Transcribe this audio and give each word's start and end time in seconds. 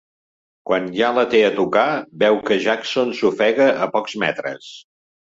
Quan 0.69 0.85
ja 0.99 1.09
la 1.17 1.25
té 1.33 1.41
a 1.49 1.51
tocar 1.59 1.83
veu 2.23 2.37
que 2.47 2.57
Jackson 2.63 3.13
s'ofega 3.21 3.69
a 3.85 3.89
pocs 3.97 4.17
metres. 4.25 4.73